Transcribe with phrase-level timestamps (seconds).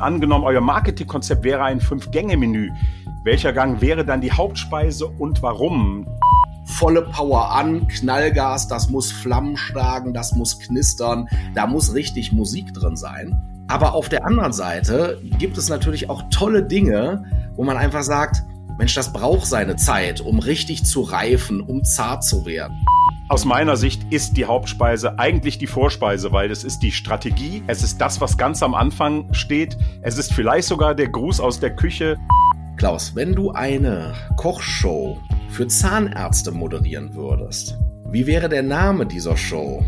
[0.00, 2.70] angenommen, euer Marketingkonzept wäre ein Fünf-Gänge-Menü.
[3.24, 6.06] Welcher Gang wäre dann die Hauptspeise und warum?
[6.70, 12.72] volle Power an, Knallgas, das muss Flammen schlagen, das muss knistern, da muss richtig Musik
[12.72, 13.36] drin sein.
[13.68, 17.24] Aber auf der anderen Seite gibt es natürlich auch tolle Dinge,
[17.54, 18.42] wo man einfach sagt,
[18.78, 22.76] Mensch, das braucht seine Zeit, um richtig zu reifen, um zart zu werden.
[23.30, 27.84] Aus meiner Sicht ist die Hauptspeise eigentlich die Vorspeise, weil es ist die Strategie, es
[27.84, 31.76] ist das, was ganz am Anfang steht, es ist vielleicht sogar der Gruß aus der
[31.76, 32.18] Küche.
[32.76, 35.16] Klaus, wenn du eine Kochshow
[35.48, 39.84] für Zahnärzte moderieren würdest, wie wäre der Name dieser Show?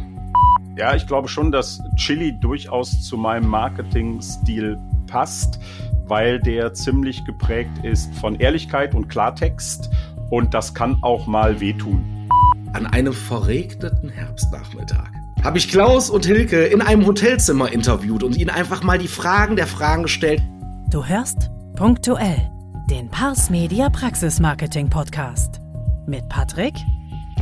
[0.77, 5.59] Ja, ich glaube schon, dass Chili durchaus zu meinem Marketing-Stil passt,
[6.05, 9.91] weil der ziemlich geprägt ist von Ehrlichkeit und Klartext
[10.33, 12.27] und das kann auch mal wehtun.
[12.73, 15.11] An einem verregneten Herbstnachmittag
[15.45, 19.57] habe ich Klaus und Hilke in einem Hotelzimmer interviewt und ihnen einfach mal die Fragen
[19.57, 20.43] der Fragen gestellt.
[20.91, 22.51] Du hörst punktuell
[22.89, 25.61] den Pars Media Praxis Marketing Podcast
[26.07, 26.75] mit Patrick,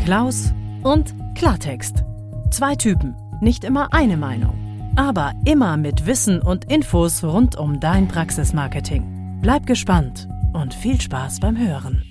[0.05, 2.03] Klaus und Klartext.
[2.51, 8.09] Zwei Typen, nicht immer eine Meinung, aber immer mit Wissen und Infos rund um dein
[8.09, 9.39] Praxismarketing.
[9.41, 12.10] Bleib gespannt und viel Spaß beim Hören.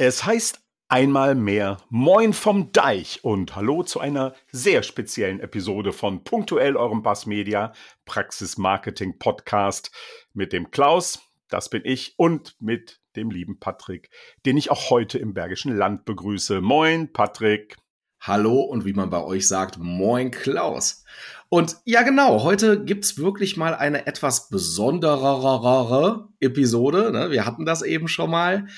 [0.00, 6.22] Es heißt einmal mehr Moin vom Deich und Hallo zu einer sehr speziellen Episode von
[6.22, 7.72] Punktuell eurem Bass Media
[8.04, 9.90] Praxis Marketing Podcast
[10.34, 11.18] mit dem Klaus,
[11.48, 14.10] das bin ich, und mit dem lieben Patrick,
[14.46, 16.60] den ich auch heute im Bergischen Land begrüße.
[16.60, 17.76] Moin, Patrick.
[18.20, 21.04] Hallo und wie man bei euch sagt, moin Klaus.
[21.48, 27.10] Und ja genau, heute gibt's wirklich mal eine etwas besonderere Episode.
[27.10, 27.32] Ne?
[27.32, 28.68] Wir hatten das eben schon mal.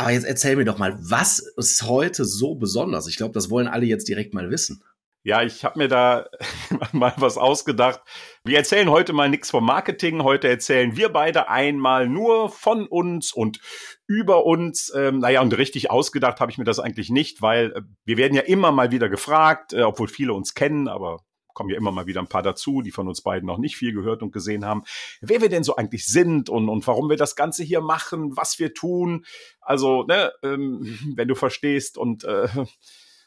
[0.00, 3.06] Aber jetzt erzähl mir doch mal, was ist heute so besonders?
[3.06, 4.82] Ich glaube, das wollen alle jetzt direkt mal wissen.
[5.24, 6.24] Ja, ich habe mir da
[6.92, 8.00] mal was ausgedacht.
[8.42, 10.22] Wir erzählen heute mal nichts vom Marketing.
[10.22, 13.60] Heute erzählen wir beide einmal nur von uns und
[14.06, 14.90] über uns.
[14.96, 18.34] Ähm, naja, und richtig ausgedacht habe ich mir das eigentlich nicht, weil äh, wir werden
[18.34, 21.18] ja immer mal wieder gefragt, äh, obwohl viele uns kennen, aber
[21.60, 23.92] kommen ja immer mal wieder ein paar dazu, die von uns beiden noch nicht viel
[23.92, 24.82] gehört und gesehen haben,
[25.20, 28.58] wer wir denn so eigentlich sind und, und warum wir das Ganze hier machen, was
[28.58, 29.26] wir tun.
[29.60, 32.48] Also, ne, ähm, wenn du verstehst und äh,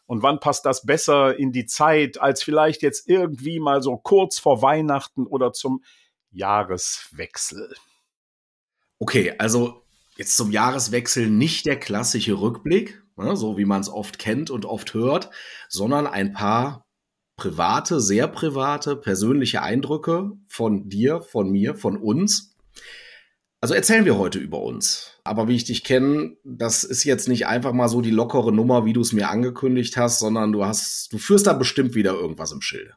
[0.08, 4.40] und wann passt das besser in die Zeit als vielleicht jetzt irgendwie mal so kurz
[4.40, 5.84] vor Weihnachten oder zum
[6.32, 7.76] Jahreswechsel?
[8.98, 9.84] Okay, also
[10.18, 14.66] jetzt zum Jahreswechsel nicht der klassische Rückblick, ne, so wie man es oft kennt und
[14.66, 15.30] oft hört,
[15.70, 16.83] sondern ein paar
[17.44, 22.56] private, sehr private, persönliche Eindrücke von dir, von mir, von uns.
[23.60, 25.20] Also erzählen wir heute über uns.
[25.26, 28.86] Aber wie ich dich kenne, das ist jetzt nicht einfach mal so die lockere Nummer,
[28.86, 32.54] wie du es mir angekündigt hast, sondern du hast, du führst da bestimmt wieder irgendwas
[32.54, 32.96] im Schilde.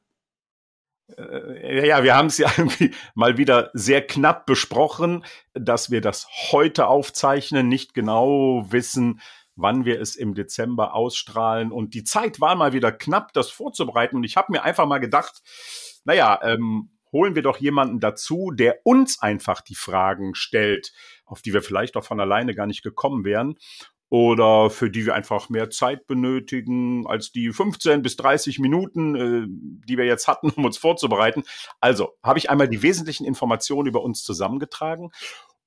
[1.17, 2.51] Äh, ja, wir haben es ja
[3.17, 5.25] mal wieder sehr knapp besprochen,
[5.55, 9.21] dass wir das heute aufzeichnen, nicht genau wissen,
[9.57, 11.73] wann wir es im Dezember ausstrahlen.
[11.73, 14.17] Und die Zeit war mal wieder knapp, das vorzubereiten.
[14.17, 15.43] Und ich habe mir einfach mal gedacht,
[16.05, 20.93] naja, ähm, holen wir doch jemanden dazu, der uns einfach die Fragen stellt
[21.27, 23.57] auf die wir vielleicht auch von alleine gar nicht gekommen wären
[24.09, 29.47] oder für die wir einfach mehr Zeit benötigen als die 15 bis 30 Minuten, äh,
[29.49, 31.43] die wir jetzt hatten, um uns vorzubereiten.
[31.81, 35.11] Also habe ich einmal die wesentlichen Informationen über uns zusammengetragen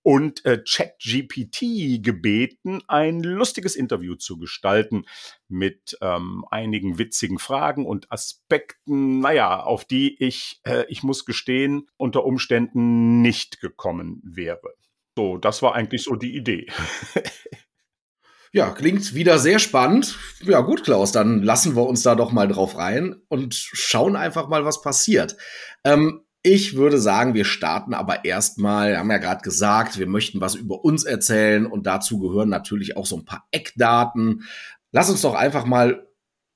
[0.04, 5.06] und äh, ChatGPT gebeten, ein lustiges Interview zu gestalten
[5.48, 11.88] mit ähm, einigen witzigen Fragen und Aspekten, naja, auf die ich, äh, ich muss gestehen,
[11.98, 14.74] unter Umständen nicht gekommen wäre.
[15.16, 16.68] So, das war eigentlich so die Idee.
[18.52, 20.18] Ja, klingt wieder sehr spannend.
[20.42, 24.48] Ja, gut, Klaus, dann lassen wir uns da doch mal drauf rein und schauen einfach
[24.48, 25.38] mal, was passiert.
[25.84, 30.55] Ähm, ich würde sagen, wir starten aber erstmal, haben ja gerade gesagt, wir möchten was
[30.55, 34.44] über uns erzählen und dazu gehören natürlich auch so ein paar Eckdaten.
[34.91, 36.07] Lass uns doch einfach mal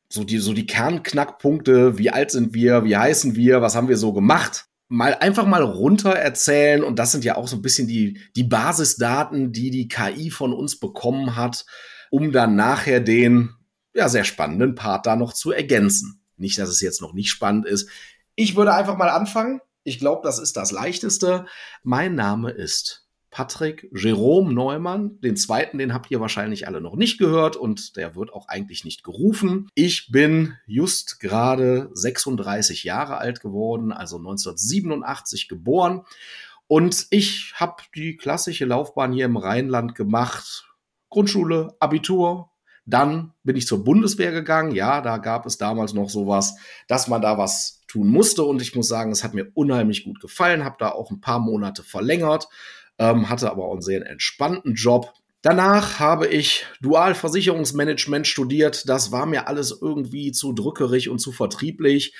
[0.10, 3.98] so die, so die Kernknackpunkte, wie alt sind wir, wie heißen wir, was haben wir
[3.98, 6.84] so gemacht, mal einfach mal runter erzählen.
[6.84, 10.54] Und das sind ja auch so ein bisschen die, die Basisdaten, die die KI von
[10.54, 11.66] uns bekommen hat,
[12.12, 13.56] um dann nachher den,
[13.96, 16.22] ja, sehr spannenden Part da noch zu ergänzen.
[16.38, 17.90] Nicht, dass es jetzt noch nicht spannend ist.
[18.36, 19.62] Ich würde einfach mal anfangen.
[19.86, 21.46] Ich glaube, das ist das Leichteste.
[21.84, 25.20] Mein Name ist Patrick Jerome Neumann.
[25.20, 28.86] Den zweiten, den habt ihr wahrscheinlich alle noch nicht gehört und der wird auch eigentlich
[28.86, 29.70] nicht gerufen.
[29.76, 36.06] Ich bin just gerade 36 Jahre alt geworden, also 1987 geboren.
[36.68, 40.66] Und ich habe die klassische Laufbahn hier im Rheinland gemacht.
[41.10, 42.52] Grundschule, Abitur,
[42.86, 44.74] dann bin ich zur Bundeswehr gegangen.
[44.74, 46.56] Ja, da gab es damals noch sowas,
[46.88, 48.44] dass man da was tun musste.
[48.44, 51.40] Und ich muss sagen, es hat mir unheimlich gut gefallen, habe da auch ein paar
[51.40, 52.48] Monate verlängert,
[52.98, 55.14] ähm, hatte aber auch einen sehr entspannten Job.
[55.42, 58.90] Danach habe ich Dualversicherungsmanagement studiert.
[58.90, 62.16] Das war mir alles irgendwie zu drückerig und zu vertrieblich.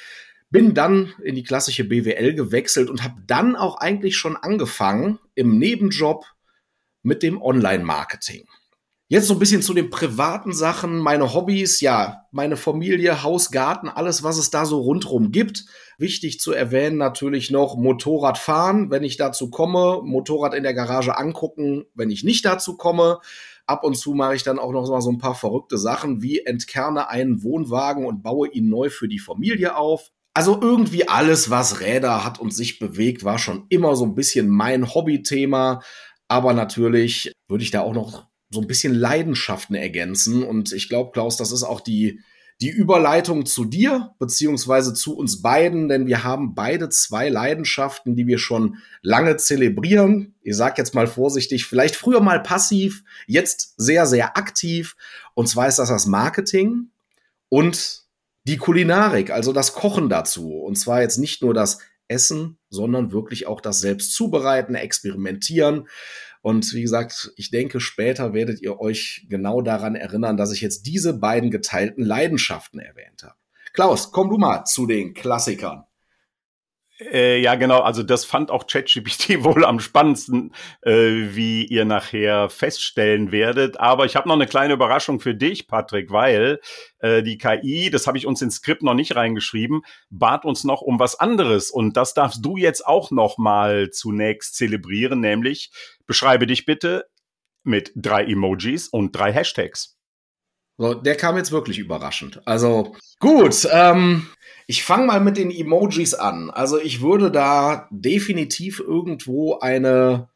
[0.50, 5.58] Bin dann in die klassische BWL gewechselt und habe dann auch eigentlich schon angefangen im
[5.58, 6.26] Nebenjob
[7.02, 8.48] mit dem Online-Marketing.
[9.14, 13.88] Jetzt so ein bisschen zu den privaten Sachen, meine Hobbys, ja, meine Familie, Haus, Garten,
[13.88, 15.66] alles, was es da so rundrum gibt.
[16.00, 21.16] Wichtig zu erwähnen natürlich noch Motorrad fahren, wenn ich dazu komme, Motorrad in der Garage
[21.16, 23.20] angucken, wenn ich nicht dazu komme.
[23.68, 26.40] Ab und zu mache ich dann auch noch mal so ein paar verrückte Sachen, wie
[26.40, 30.10] entkerne einen Wohnwagen und baue ihn neu für die Familie auf.
[30.34, 34.50] Also irgendwie alles, was Räder hat und sich bewegt, war schon immer so ein bisschen
[34.50, 35.84] mein Hobbythema.
[36.28, 40.44] Aber natürlich würde ich da auch noch so ein bisschen Leidenschaften ergänzen.
[40.44, 42.22] Und ich glaube, Klaus, das ist auch die,
[42.62, 48.28] die Überleitung zu dir, beziehungsweise zu uns beiden, denn wir haben beide zwei Leidenschaften, die
[48.28, 50.36] wir schon lange zelebrieren.
[50.42, 54.96] Ich sage jetzt mal vorsichtig, vielleicht früher mal passiv, jetzt sehr, sehr aktiv.
[55.34, 56.92] Und zwar ist das das Marketing
[57.50, 58.04] und
[58.46, 60.54] die Kulinarik, also das Kochen dazu.
[60.54, 65.88] Und zwar jetzt nicht nur das Essen, sondern wirklich auch das Selbst zubereiten, experimentieren.
[66.44, 70.86] Und wie gesagt, ich denke, später werdet ihr euch genau daran erinnern, dass ich jetzt
[70.86, 73.36] diese beiden geteilten Leidenschaften erwähnt habe.
[73.72, 75.86] Klaus, komm du mal zu den Klassikern.
[77.12, 77.80] Äh, ja, genau.
[77.80, 83.80] Also das fand auch ChatGPT wohl am spannendsten, äh, wie ihr nachher feststellen werdet.
[83.80, 86.60] Aber ich habe noch eine kleine Überraschung für dich, Patrick, weil
[87.00, 90.82] äh, die KI, das habe ich uns ins Skript noch nicht reingeschrieben, bat uns noch
[90.82, 91.72] um was anderes.
[91.72, 95.72] Und das darfst du jetzt auch noch mal zunächst zelebrieren, nämlich
[96.06, 97.06] beschreibe dich bitte
[97.64, 99.98] mit drei Emojis und drei Hashtags.
[100.78, 102.42] So, der kam jetzt wirklich überraschend.
[102.46, 104.28] Also gut, ähm,
[104.66, 106.50] ich fange mal mit den Emojis an.
[106.50, 110.30] Also ich würde da definitiv irgendwo eine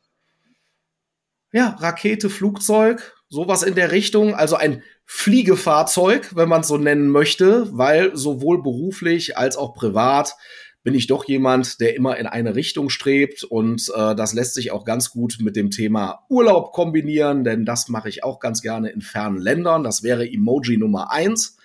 [1.51, 7.09] ja, Rakete, Flugzeug, sowas in der Richtung, also ein Fliegefahrzeug, wenn man es so nennen
[7.09, 10.35] möchte, weil sowohl beruflich als auch privat
[10.83, 14.71] bin ich doch jemand, der immer in eine Richtung strebt und äh, das lässt sich
[14.71, 18.89] auch ganz gut mit dem Thema Urlaub kombinieren, denn das mache ich auch ganz gerne
[18.89, 19.83] in fernen Ländern.
[19.83, 21.57] Das wäre Emoji Nummer eins.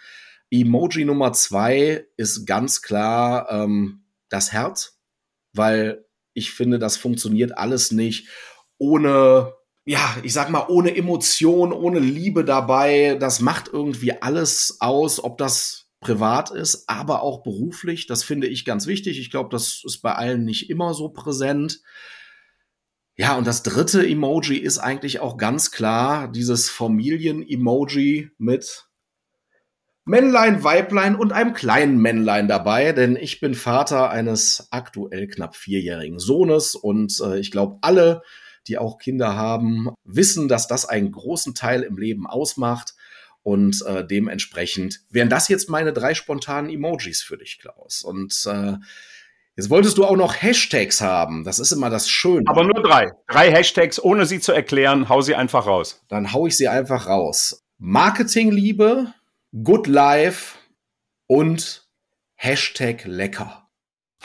[0.51, 4.99] Emoji Nummer zwei ist ganz klar ähm, das Herz,
[5.53, 6.05] weil
[6.35, 8.29] ich finde, das funktioniert alles nicht
[8.83, 9.55] ohne,
[9.85, 13.17] ja, ich sag mal, ohne Emotion, ohne Liebe dabei.
[13.21, 18.07] Das macht irgendwie alles aus, ob das privat ist, aber auch beruflich.
[18.07, 19.19] Das finde ich ganz wichtig.
[19.19, 21.81] Ich glaube, das ist bei allen nicht immer so präsent.
[23.17, 28.89] Ja, und das dritte Emoji ist eigentlich auch ganz klar dieses Familien-Emoji mit
[30.05, 36.19] Männlein, Weiblein und einem kleinen Männlein dabei, denn ich bin Vater eines aktuell knapp vierjährigen
[36.19, 38.23] Sohnes und äh, ich glaube, alle,
[38.67, 42.95] die auch Kinder haben, wissen, dass das einen großen Teil im Leben ausmacht.
[43.43, 48.03] Und äh, dementsprechend wären das jetzt meine drei spontanen Emojis für dich, Klaus.
[48.03, 48.75] Und äh,
[49.57, 51.43] jetzt wolltest du auch noch Hashtags haben.
[51.45, 52.45] Das ist immer das Schöne.
[52.47, 53.11] Aber nur drei.
[53.29, 55.09] Drei Hashtags, ohne sie zu erklären.
[55.09, 56.05] Hau sie einfach raus.
[56.09, 57.65] Dann hau ich sie einfach raus.
[57.79, 59.13] Marketingliebe,
[59.65, 60.57] Good Life
[61.27, 61.89] und
[62.37, 63.69] Hashtag lecker.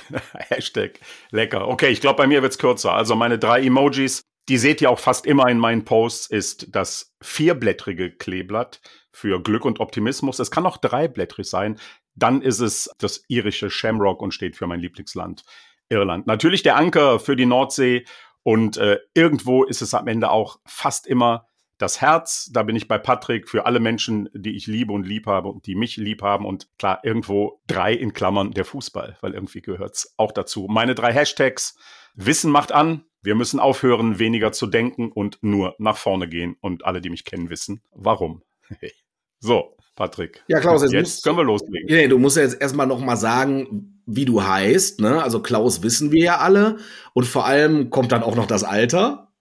[0.50, 1.00] Hashtag
[1.32, 1.68] lecker.
[1.68, 2.94] Okay, ich glaube, bei mir wird's kürzer.
[2.94, 7.16] Also meine drei Emojis, die seht ihr auch fast immer in meinen Posts, ist das
[7.22, 8.80] vierblättrige Kleeblatt
[9.18, 10.38] für Glück und Optimismus.
[10.38, 11.80] Es kann auch dreiblättrig sein.
[12.14, 15.44] Dann ist es das irische Shamrock und steht für mein Lieblingsland
[15.90, 16.28] Irland.
[16.28, 18.06] Natürlich der Anker für die Nordsee
[18.44, 21.48] und äh, irgendwo ist es am Ende auch fast immer
[21.80, 25.28] das Herz, da bin ich bei Patrick für alle Menschen, die ich liebe und lieb
[25.28, 26.46] habe und die mich lieb haben.
[26.46, 30.68] Und klar, irgendwo drei in Klammern der Fußball, weil irgendwie gehört's auch dazu.
[30.70, 31.78] Meine drei Hashtags.
[32.16, 33.06] Wissen macht an.
[33.22, 36.56] Wir müssen aufhören, weniger zu denken und nur nach vorne gehen.
[36.62, 38.42] Und alle, die mich kennen, wissen, warum.
[39.40, 40.44] so, Patrick.
[40.48, 41.88] Ja, Klaus, jetzt, jetzt können wir loslegen.
[41.88, 45.02] Nee, du musst jetzt erstmal noch mal sagen, wie du heißt.
[45.02, 45.22] Ne?
[45.22, 46.78] Also Klaus wissen wir ja alle.
[47.14, 49.34] Und vor allem kommt dann auch noch das Alter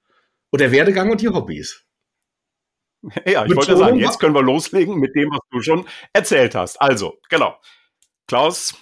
[0.50, 1.82] und der Werdegang und die Hobbys.
[3.24, 6.80] Ja, ich wollte sagen, jetzt können wir loslegen mit dem, was du schon erzählt hast.
[6.80, 7.56] Also, genau.
[8.26, 8.74] Klaus,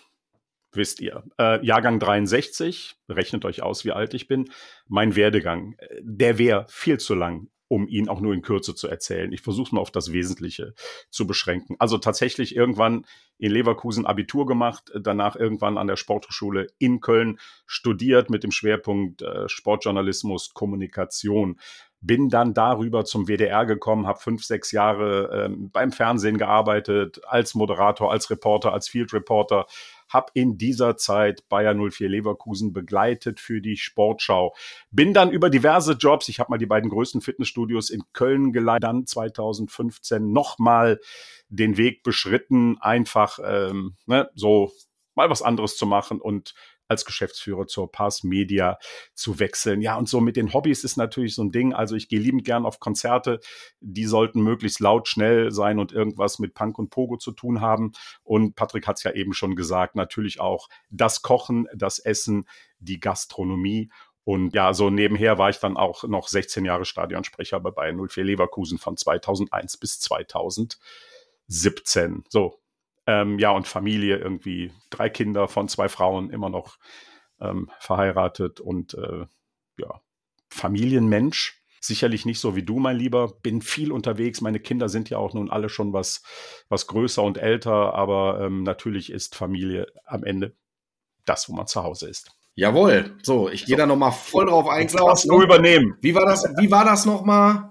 [0.73, 4.50] wisst ihr, äh, Jahrgang 63, rechnet euch aus, wie alt ich bin.
[4.87, 8.88] Mein Werdegang, äh, der wäre viel zu lang, um ihn auch nur in Kürze zu
[8.88, 9.33] erzählen.
[9.33, 10.75] Ich versuche mal auf das Wesentliche
[11.11, 11.76] zu beschränken.
[11.78, 13.06] Also tatsächlich irgendwann
[13.38, 19.23] in Leverkusen Abitur gemacht, danach irgendwann an der Sporthochschule in Köln studiert mit dem Schwerpunkt
[19.23, 21.59] äh, Sportjournalismus, Kommunikation
[22.06, 27.54] bin dann darüber zum WDR gekommen, habe fünf, sechs Jahre ähm, beim Fernsehen gearbeitet, als
[27.54, 29.66] Moderator, als Reporter, als Field Reporter,
[30.08, 34.54] habe in dieser Zeit Bayer 04 Leverkusen begleitet für die Sportschau.
[34.90, 38.84] Bin dann über diverse Jobs, ich habe mal die beiden größten Fitnessstudios in Köln geleitet,
[38.84, 41.00] dann 2015 nochmal
[41.49, 44.73] den Weg beschritten, einfach ähm, ne, so
[45.14, 46.54] mal was anderes zu machen und
[46.88, 48.78] als Geschäftsführer zur Pass Media
[49.14, 49.80] zu wechseln.
[49.80, 51.72] Ja, und so mit den Hobbys ist natürlich so ein Ding.
[51.72, 53.40] Also ich gehe liebend gern auf Konzerte.
[53.80, 57.92] Die sollten möglichst laut, schnell sein und irgendwas mit Punk und Pogo zu tun haben.
[58.22, 62.46] Und Patrick hat es ja eben schon gesagt, natürlich auch das Kochen, das Essen,
[62.78, 63.90] die Gastronomie.
[64.24, 68.24] Und ja, so nebenher war ich dann auch noch 16 Jahre Stadionsprecher bei Bayern 04
[68.24, 72.24] Leverkusen von 2001 bis 2017.
[72.30, 72.58] So,
[73.06, 76.76] ähm, ja, und Familie irgendwie drei Kinder von zwei Frauen, immer noch
[77.40, 79.26] ähm, verheiratet und äh,
[79.78, 80.00] ja,
[80.49, 81.61] Familienmensch.
[81.80, 83.28] Sicherlich nicht so wie du, mein Lieber.
[83.42, 84.40] Bin viel unterwegs.
[84.40, 86.23] Meine Kinder sind ja auch nun alle schon was,
[86.70, 90.56] was größer und älter, aber ähm, natürlich ist Familie am Ende
[91.26, 92.30] das, wo man zu Hause ist.
[92.54, 93.18] Jawohl.
[93.23, 93.80] So, ich gehe so.
[93.80, 95.25] da nochmal voll drauf ein, Klaus.
[95.25, 95.99] Du übernehmen.
[96.00, 97.70] Wie war das, wie war das nochmal?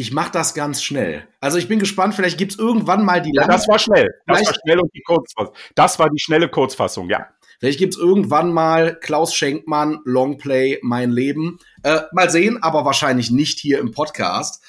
[0.00, 1.26] Ich mache das ganz schnell.
[1.40, 3.48] Also ich bin gespannt, vielleicht gibt's irgendwann mal die lange.
[3.48, 4.08] Ja, das war schnell.
[4.28, 5.52] Das war schnell und die Kurzfassung.
[5.74, 7.26] Das war die schnelle Kurzfassung, ja.
[7.58, 11.58] Vielleicht gibt's irgendwann mal Klaus Schenkmann, Longplay, mein Leben.
[11.82, 14.62] Äh, mal sehen, aber wahrscheinlich nicht hier im Podcast.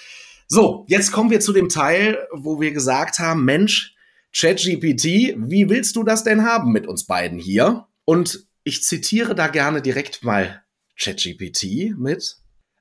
[0.48, 3.96] So, jetzt kommen wir zu dem Teil, wo wir gesagt haben, Mensch,
[4.36, 7.86] ChatGPT, wie willst du das denn haben mit uns beiden hier?
[8.04, 10.64] Und ich zitiere da gerne direkt mal
[11.00, 12.38] ChatGPT mit,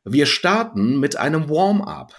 [0.06, 2.14] wir starten mit einem Warm-up.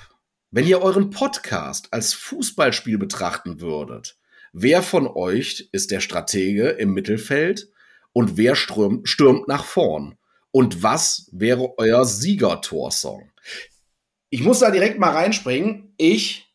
[0.51, 4.17] Wenn ihr euren Podcast als Fußballspiel betrachten würdet,
[4.51, 7.71] wer von euch ist der Stratege im Mittelfeld
[8.13, 10.17] und wer stürmt, stürmt nach vorn?
[10.49, 13.31] Und was wäre euer Siegertorsong?
[14.31, 15.93] Ich muss da direkt mal reinspringen.
[15.97, 16.51] Ich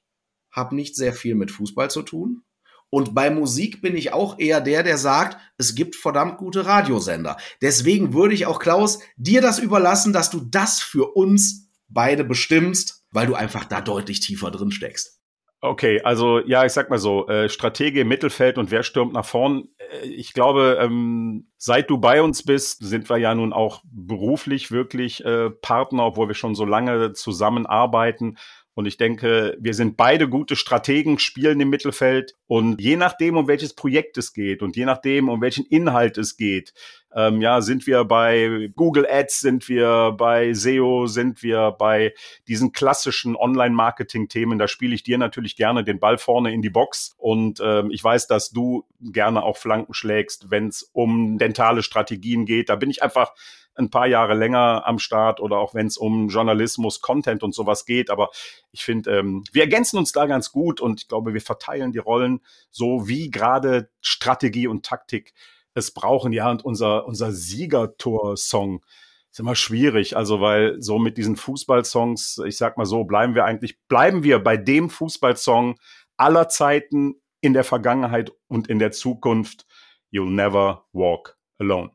[0.51, 2.43] habe nicht sehr viel mit Fußball zu tun.
[2.91, 7.37] Und bei Musik bin ich auch eher der, der sagt, es gibt verdammt gute Radiosender.
[7.63, 13.05] Deswegen würde ich auch, Klaus, dir das überlassen, dass du das für uns beide bestimmst
[13.15, 15.21] weil du einfach da deutlich tiefer drin steckst.
[15.61, 19.69] Okay, also ja, ich sag mal so, äh, Stratege Mittelfeld und wer stürmt nach vorn?
[19.79, 24.73] Äh, ich glaube, ähm, seit du bei uns bist, sind wir ja nun auch beruflich
[24.73, 28.37] wirklich äh, Partner, obwohl wir schon so lange zusammenarbeiten.
[28.75, 32.35] Und ich denke, wir sind beide gute Strategen, spielen im Mittelfeld.
[32.47, 36.37] Und je nachdem, um welches Projekt es geht und je nachdem, um welchen Inhalt es
[36.37, 36.75] geht,
[37.15, 42.13] ähm, ja, sind wir bei Google Ads, sind wir bei SEO, sind wir bei
[42.49, 44.59] diesen klassischen Online-Marketing-Themen.
[44.59, 47.15] Da spiele ich dir natürlich gerne den Ball vorne in die Box.
[47.17, 52.47] Und ähm, ich weiß, dass du gerne auch Flanken schlägst, wenn es um dentale Strategien
[52.47, 52.69] geht.
[52.69, 53.33] Da bin ich einfach
[53.77, 57.87] ein paar Jahre länger am Start oder auch wenn es um Journalismus, Content und sowas
[57.87, 58.11] geht.
[58.11, 58.31] Aber
[58.73, 61.99] ich finde, ähm, wir ergänzen uns da ganz gut und ich glaube, wir verteilen die
[61.99, 62.41] Rollen
[62.71, 65.35] so, wie gerade Strategie und Taktik
[65.75, 66.33] es brauchen.
[66.33, 68.85] Ja, und unser, unser Siegertor-Song
[69.31, 70.17] ist immer schwierig.
[70.17, 74.39] Also, weil so mit diesen Fußballsongs, ich sag mal so, bleiben wir eigentlich, bleiben wir
[74.39, 75.77] bei dem Fußballsong
[76.17, 79.67] aller Zeiten in der Vergangenheit und in der Zukunft.
[80.13, 81.91] You'll never walk alone.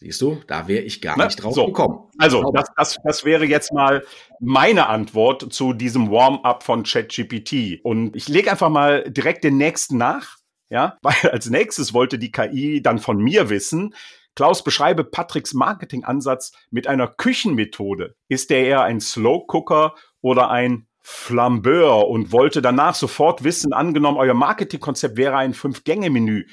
[0.00, 1.66] Siehst du, da wäre ich gar Na, nicht drauf so.
[1.66, 2.08] gekommen.
[2.18, 4.04] Also, das, das, das wäre jetzt mal
[4.38, 7.80] meine Antwort zu diesem Warm-up von ChatGPT.
[7.82, 10.36] Und ich lege einfach mal direkt den nächsten nach,
[10.70, 13.92] ja, weil als nächstes wollte die KI dann von mir wissen,
[14.36, 18.14] Klaus, beschreibe Patricks Marketingansatz mit einer Küchenmethode.
[18.28, 24.16] Ist der eher ein Slow Cooker oder ein Flambeur und wollte danach sofort wissen, angenommen,
[24.16, 26.44] euer Marketingkonzept wäre ein Fünf-Gänge-Menü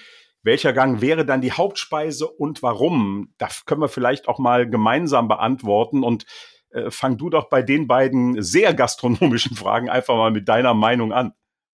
[0.45, 3.33] welcher Gang wäre dann die Hauptspeise und warum?
[3.37, 6.25] Das können wir vielleicht auch mal gemeinsam beantworten und
[6.69, 11.11] äh, fang du doch bei den beiden sehr gastronomischen Fragen einfach mal mit deiner Meinung
[11.11, 11.33] an.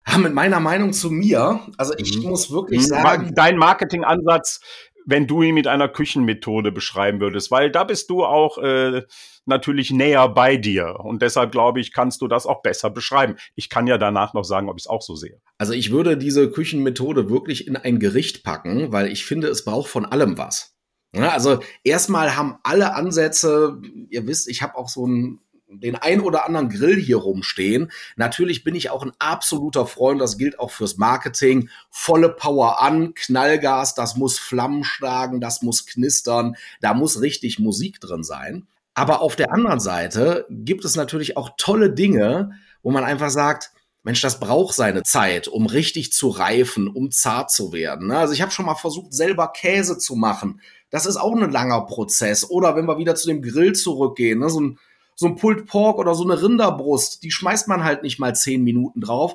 [0.06, 2.28] Ja, mit meiner Meinung zu mir, also ich mhm.
[2.28, 2.86] muss wirklich mhm.
[2.86, 3.34] sagen.
[3.34, 4.60] Dein Marketingansatz,
[5.08, 9.02] wenn du ihn mit einer Küchenmethode beschreiben würdest, weil da bist du auch äh,
[9.46, 13.36] natürlich näher bei dir und deshalb glaube ich, kannst du das auch besser beschreiben.
[13.54, 15.40] Ich kann ja danach noch sagen, ob ich es auch so sehe.
[15.56, 19.88] Also ich würde diese Küchenmethode wirklich in ein Gericht packen, weil ich finde, es braucht
[19.88, 20.74] von allem was.
[21.14, 26.20] Ja, also erstmal haben alle Ansätze, ihr wisst, ich habe auch so ein den ein
[26.20, 27.90] oder anderen Grill hier rumstehen.
[28.16, 31.68] Natürlich bin ich auch ein absoluter Freund, das gilt auch fürs Marketing.
[31.90, 38.00] Volle Power an, Knallgas, das muss Flammen schlagen, das muss knistern, da muss richtig Musik
[38.00, 38.66] drin sein.
[38.94, 43.70] Aber auf der anderen Seite gibt es natürlich auch tolle Dinge, wo man einfach sagt,
[44.02, 48.10] Mensch, das braucht seine Zeit, um richtig zu reifen, um zart zu werden.
[48.10, 50.60] Also ich habe schon mal versucht, selber Käse zu machen.
[50.90, 52.48] Das ist auch ein langer Prozess.
[52.48, 54.78] Oder wenn wir wieder zu dem Grill zurückgehen, ne, so ein
[55.18, 58.62] so ein Pulled Pork oder so eine Rinderbrust, die schmeißt man halt nicht mal zehn
[58.62, 59.34] Minuten drauf.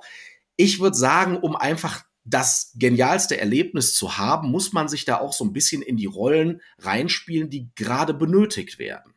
[0.56, 5.34] Ich würde sagen, um einfach das genialste Erlebnis zu haben, muss man sich da auch
[5.34, 9.14] so ein bisschen in die Rollen reinspielen, die gerade benötigt werden.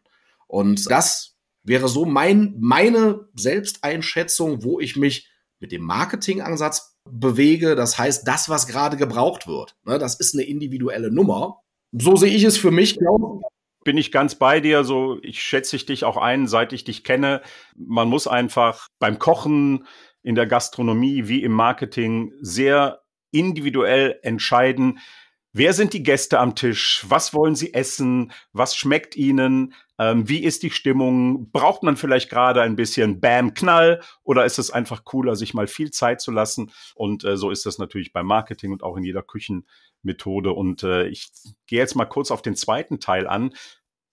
[0.49, 5.31] Und das wäre so mein, meine Selbsteinschätzung, wo ich mich
[5.61, 7.77] mit dem Marketingansatz bewege.
[7.77, 11.61] Das heißt, das, was gerade gebraucht wird, ne, das ist eine individuelle Nummer.
[11.93, 12.99] So sehe ich es für mich.
[13.87, 14.83] Bin ich ganz bei dir.
[14.83, 17.41] So, ich schätze ich dich auch ein, seit ich dich kenne.
[17.77, 19.87] Man muss einfach beim Kochen
[20.25, 24.99] in der Gastronomie wie im Marketing sehr individuell entscheiden,
[25.53, 30.43] wer sind die Gäste am Tisch, was wollen sie essen, was schmeckt ihnen, ähm, wie
[30.43, 35.05] ist die Stimmung, braucht man vielleicht gerade ein bisschen Bam, Knall oder ist es einfach
[35.05, 36.71] cooler, sich mal viel Zeit zu lassen?
[36.95, 40.53] Und äh, so ist das natürlich beim Marketing und auch in jeder Küchenmethode.
[40.53, 41.29] Und äh, ich
[41.67, 43.53] gehe jetzt mal kurz auf den zweiten Teil an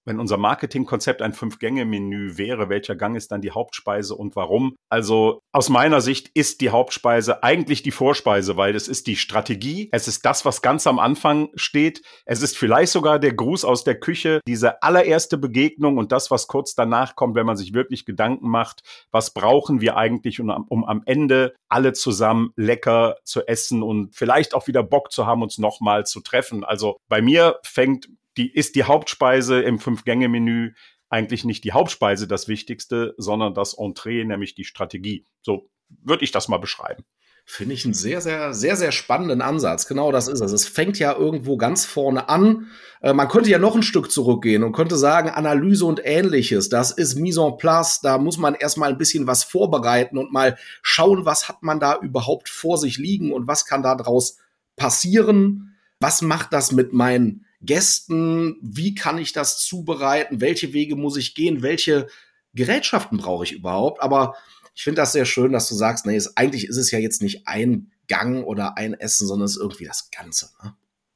[0.05, 4.75] wenn unser Marketingkonzept ein Fünf-Gänge-Menü wäre, welcher Gang ist dann die Hauptspeise und warum?
[4.89, 9.89] Also aus meiner Sicht ist die Hauptspeise eigentlich die Vorspeise, weil es ist die Strategie,
[9.91, 13.83] es ist das, was ganz am Anfang steht, es ist vielleicht sogar der Gruß aus
[13.83, 18.05] der Küche, diese allererste Begegnung und das, was kurz danach kommt, wenn man sich wirklich
[18.05, 18.81] Gedanken macht,
[19.11, 24.53] was brauchen wir eigentlich, um, um am Ende alle zusammen lecker zu essen und vielleicht
[24.53, 26.63] auch wieder Bock zu haben, uns nochmal zu treffen.
[26.63, 30.73] Also bei mir fängt die ist die Hauptspeise im Fünf-Gänge-Menü
[31.09, 35.25] eigentlich nicht die Hauptspeise das Wichtigste, sondern das Entree, nämlich die Strategie.
[35.41, 37.03] So würde ich das mal beschreiben.
[37.45, 39.85] Finde ich einen sehr, sehr, sehr, sehr spannenden Ansatz.
[39.85, 40.53] Genau das ist es.
[40.53, 42.67] Es fängt ja irgendwo ganz vorne an.
[43.01, 46.91] Äh, man könnte ja noch ein Stück zurückgehen und könnte sagen, Analyse und ähnliches, das
[46.91, 47.99] ist Mise en place.
[48.01, 51.99] Da muss man erstmal ein bisschen was vorbereiten und mal schauen, was hat man da
[51.99, 54.37] überhaupt vor sich liegen und was kann da draus
[54.77, 55.75] passieren.
[55.99, 61.35] Was macht das mit meinen Gästen, wie kann ich das zubereiten, welche Wege muss ich
[61.35, 62.07] gehen, welche
[62.53, 64.01] Gerätschaften brauche ich überhaupt.
[64.01, 64.35] Aber
[64.75, 67.21] ich finde das sehr schön, dass du sagst, nee, ist, eigentlich ist es ja jetzt
[67.21, 70.49] nicht ein Gang oder ein Essen, sondern es ist irgendwie das Ganze.
[70.63, 70.73] Ne?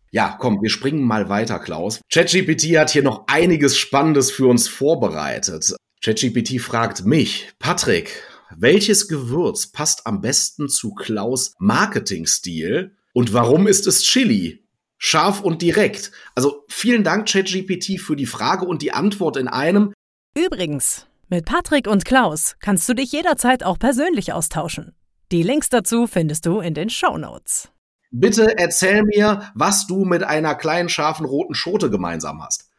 [0.10, 2.00] Ja, komm, wir springen mal weiter, Klaus.
[2.12, 5.76] ChatGPT hat hier noch einiges Spannendes für uns vorbereitet.
[6.04, 8.24] ChatGPT fragt mich, Patrick,
[8.56, 14.64] welches Gewürz passt am besten zu Klaus Marketingstil und warum ist es Chili?
[14.98, 16.12] Scharf und direkt.
[16.36, 19.94] Also vielen Dank, ChatGPT, für die Frage und die Antwort in einem.
[20.36, 24.96] Übrigens, mit Patrick und Klaus kannst du dich jederzeit auch persönlich austauschen.
[25.32, 27.70] Die Links dazu findest du in den Show Notes.
[28.12, 32.70] Bitte erzähl mir, was du mit einer kleinen scharfen roten Schote gemeinsam hast.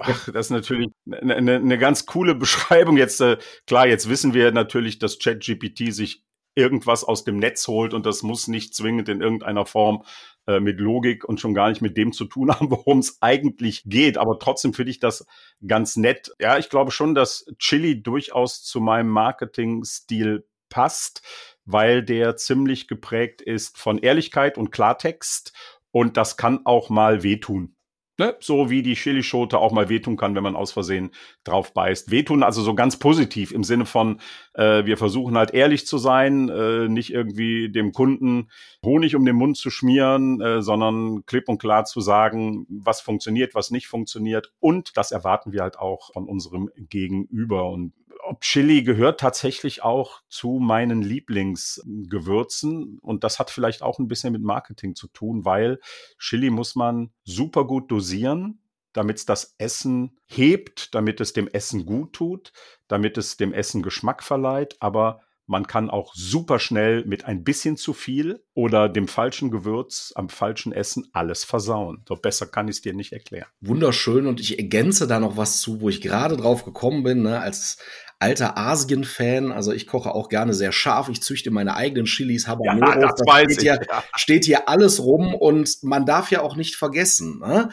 [0.00, 2.96] Ach, das ist natürlich eine, eine, eine ganz coole Beschreibung.
[2.96, 3.36] Jetzt, äh,
[3.66, 8.22] klar, jetzt wissen wir natürlich, dass ChatGPT sich irgendwas aus dem Netz holt und das
[8.22, 10.04] muss nicht zwingend in irgendeiner Form
[10.46, 13.84] äh, mit Logik und schon gar nicht mit dem zu tun haben, worum es eigentlich
[13.84, 14.18] geht.
[14.18, 15.26] Aber trotzdem finde ich das
[15.66, 16.32] ganz nett.
[16.40, 21.22] Ja, ich glaube schon, dass Chili durchaus zu meinem Marketing-Stil passt,
[21.64, 25.52] weil der ziemlich geprägt ist von Ehrlichkeit und Klartext.
[25.90, 27.76] Und das kann auch mal wehtun.
[28.22, 28.36] Ne?
[28.38, 31.10] So wie die Chilischote auch mal wehtun kann, wenn man aus Versehen
[31.42, 32.12] drauf beißt.
[32.12, 34.20] Wehtun also so ganz positiv im Sinne von,
[34.54, 38.48] äh, wir versuchen halt ehrlich zu sein, äh, nicht irgendwie dem Kunden
[38.84, 43.56] Honig um den Mund zu schmieren, äh, sondern klipp und klar zu sagen, was funktioniert,
[43.56, 44.52] was nicht funktioniert.
[44.60, 47.70] Und das erwarten wir halt auch von unserem Gegenüber.
[47.70, 54.08] Und ob Chili gehört tatsächlich auch zu meinen Lieblingsgewürzen und das hat vielleicht auch ein
[54.08, 55.80] bisschen mit Marketing zu tun, weil
[56.18, 61.86] Chili muss man super gut dosieren, damit es das Essen hebt, damit es dem Essen
[61.86, 62.52] gut tut,
[62.88, 67.76] damit es dem Essen Geschmack verleiht, aber man kann auch super schnell mit ein bisschen
[67.76, 72.04] zu viel oder dem falschen Gewürz am falschen Essen alles versauen.
[72.08, 73.48] So besser kann ich es dir nicht erklären.
[73.60, 77.40] Wunderschön und ich ergänze da noch was zu, wo ich gerade drauf gekommen bin, ne,
[77.40, 77.78] als
[78.22, 79.52] alter Asien-Fan.
[79.52, 81.08] Also ich koche auch gerne sehr scharf.
[81.08, 82.94] Ich züchte meine eigenen Chilis, Habaneros.
[82.94, 84.04] Ja, das, das steht, hier, ja.
[84.14, 87.70] steht hier alles rum und man darf ja auch nicht vergessen, ne?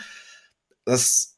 [0.86, 1.38] dass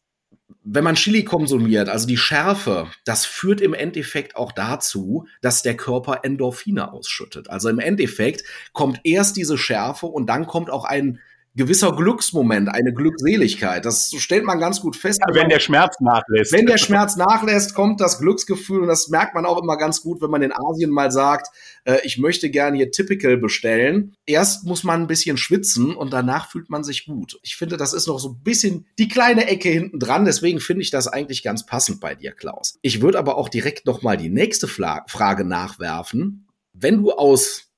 [0.64, 5.76] wenn man Chili konsumiert, also die Schärfe, das führt im Endeffekt auch dazu, dass der
[5.76, 7.50] Körper Endorphine ausschüttet.
[7.50, 11.20] Also im Endeffekt kommt erst diese Schärfe und dann kommt auch ein
[11.56, 13.86] gewisser Glücksmoment, eine Glückseligkeit.
[13.86, 15.20] Das stellt man ganz gut fest.
[15.28, 16.54] Ja, wenn der Schmerz nachlässt.
[16.54, 20.22] Wenn der Schmerz nachlässt, kommt das Glücksgefühl und das merkt man auch immer ganz gut,
[20.22, 21.50] wenn man in Asien mal sagt,
[21.84, 24.16] äh, ich möchte gerne hier Typical bestellen.
[24.26, 27.38] Erst muss man ein bisschen schwitzen und danach fühlt man sich gut.
[27.44, 30.26] Ich finde, das ist noch so ein bisschen die kleine Ecke hinten dran.
[30.26, 32.78] Deswegen finde ich das eigentlich ganz passend bei dir, Klaus.
[32.82, 36.48] Ich würde aber auch direkt noch mal die nächste Fla Frage nachwerfen.
[36.74, 37.72] Wenn du aus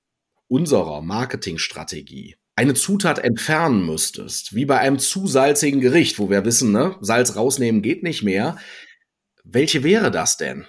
[0.48, 6.72] unserer Marketingstrategie eine Zutat entfernen müsstest, wie bei einem zu salzigen Gericht, wo wir wissen,
[6.72, 8.58] ne, Salz rausnehmen geht nicht mehr,
[9.44, 10.68] welche wäre das denn?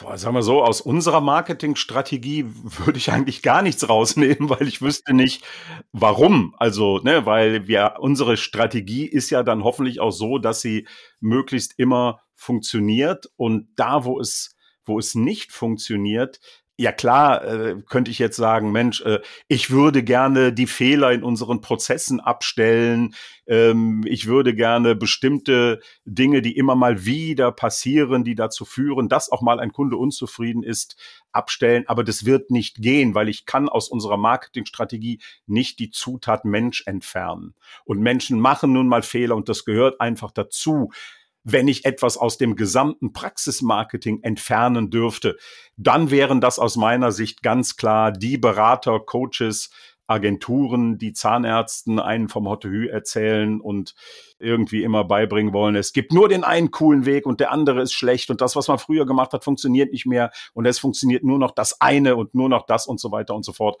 [0.00, 2.46] Boah, sagen wir so, aus unserer Marketingstrategie
[2.84, 5.44] würde ich eigentlich gar nichts rausnehmen, weil ich wüsste nicht,
[5.92, 6.54] warum.
[6.58, 10.88] Also, ne, weil wir, unsere Strategie ist ja dann hoffentlich auch so, dass sie
[11.20, 16.40] möglichst immer funktioniert und da, wo es, wo es nicht funktioniert,
[16.76, 21.22] ja klar, äh, könnte ich jetzt sagen, Mensch, äh, ich würde gerne die Fehler in
[21.22, 23.14] unseren Prozessen abstellen.
[23.46, 29.30] Ähm, ich würde gerne bestimmte Dinge, die immer mal wieder passieren, die dazu führen, dass
[29.30, 30.96] auch mal ein Kunde unzufrieden ist,
[31.30, 31.84] abstellen.
[31.86, 36.82] Aber das wird nicht gehen, weil ich kann aus unserer Marketingstrategie nicht die Zutat Mensch
[36.86, 37.54] entfernen.
[37.84, 40.90] Und Menschen machen nun mal Fehler und das gehört einfach dazu
[41.44, 45.36] wenn ich etwas aus dem gesamten Praxismarketing entfernen dürfte,
[45.76, 49.70] dann wären das aus meiner Sicht ganz klar die Berater, Coaches,
[50.06, 53.94] Agenturen, die Zahnärzten einen vom Hottehü erzählen und
[54.38, 57.94] irgendwie immer beibringen wollen, es gibt nur den einen coolen Weg und der andere ist
[57.94, 61.38] schlecht und das, was man früher gemacht hat, funktioniert nicht mehr und es funktioniert nur
[61.38, 63.80] noch das eine und nur noch das und so weiter und so fort.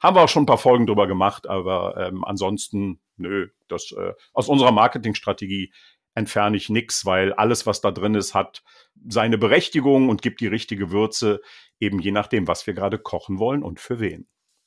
[0.00, 4.14] Haben wir auch schon ein paar Folgen drüber gemacht, aber ähm, ansonsten, nö, das äh,
[4.32, 5.72] aus unserer Marketingstrategie
[6.14, 8.62] entferne ich nichts, weil alles, was da drin ist, hat
[9.08, 11.40] seine Berechtigung und gibt die richtige Würze,
[11.78, 14.26] eben je nachdem, was wir gerade kochen wollen und für wen.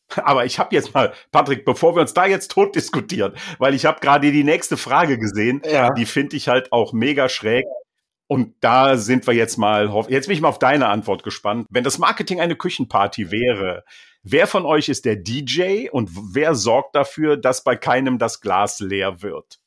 [0.24, 3.86] Aber ich habe jetzt mal, Patrick, bevor wir uns da jetzt tot diskutieren, weil ich
[3.86, 5.92] habe gerade die nächste Frage gesehen, ja.
[5.94, 7.66] die finde ich halt auch mega schräg.
[8.28, 11.68] Und da sind wir jetzt mal, jetzt bin ich mal auf deine Antwort gespannt.
[11.70, 13.84] Wenn das Marketing eine Küchenparty wäre,
[14.24, 18.80] wer von euch ist der DJ und wer sorgt dafür, dass bei keinem das Glas
[18.80, 19.60] leer wird?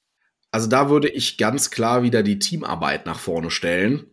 [0.57, 4.07] Also da würde ich ganz klar wieder die Teamarbeit nach vorne stellen,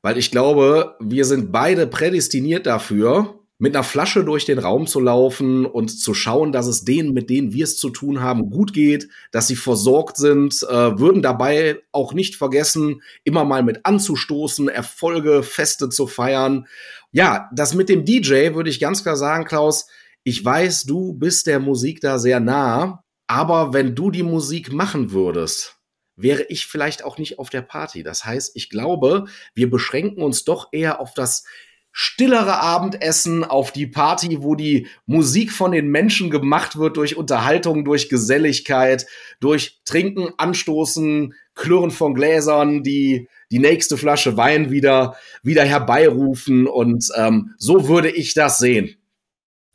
[0.00, 5.00] weil ich glaube, wir sind beide prädestiniert dafür, mit einer Flasche durch den Raum zu
[5.00, 8.72] laufen und zu schauen, dass es denen, mit denen wir es zu tun haben, gut
[8.72, 14.70] geht, dass sie versorgt sind, äh, würden dabei auch nicht vergessen, immer mal mit anzustoßen,
[14.70, 16.66] Erfolge, Feste zu feiern.
[17.10, 19.88] Ja, das mit dem DJ würde ich ganz klar sagen, Klaus,
[20.24, 25.12] ich weiß, du bist der Musik da sehr nah, aber wenn du die Musik machen
[25.12, 25.81] würdest,
[26.16, 28.02] wäre ich vielleicht auch nicht auf der Party.
[28.02, 31.44] Das heißt, ich glaube, wir beschränken uns doch eher auf das
[31.92, 37.84] stillere Abendessen, auf die Party, wo die Musik von den Menschen gemacht wird durch Unterhaltung,
[37.84, 39.06] durch Geselligkeit,
[39.40, 47.08] durch Trinken, Anstoßen, Klirren von Gläsern, die die nächste Flasche Wein wieder wieder herbeirufen und
[47.14, 48.96] ähm, so würde ich das sehen.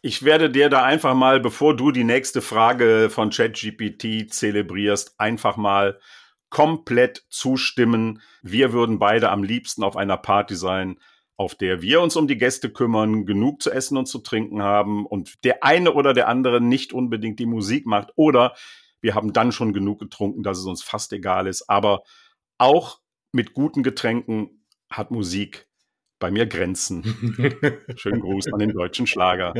[0.01, 5.57] Ich werde dir da einfach mal, bevor du die nächste Frage von ChatGPT zelebrierst, einfach
[5.57, 5.99] mal
[6.49, 8.21] komplett zustimmen.
[8.41, 10.99] Wir würden beide am liebsten auf einer Party sein,
[11.35, 15.05] auf der wir uns um die Gäste kümmern, genug zu essen und zu trinken haben
[15.05, 18.55] und der eine oder der andere nicht unbedingt die Musik macht oder
[19.01, 21.69] wir haben dann schon genug getrunken, dass es uns fast egal ist.
[21.69, 22.03] Aber
[22.57, 22.99] auch
[23.31, 25.67] mit guten Getränken hat Musik
[26.19, 27.03] bei mir Grenzen.
[27.95, 29.53] Schönen Gruß an den deutschen Schlager.